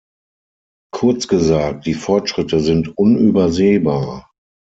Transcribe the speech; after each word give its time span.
Kurz 0.91 1.27
gesagt, 1.27 1.85
die 1.85 1.93
Fortschritte 1.93 2.59
sind 2.59 2.97
unübersehbar. 2.97 4.31